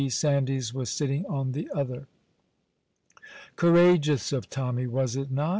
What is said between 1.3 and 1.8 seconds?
the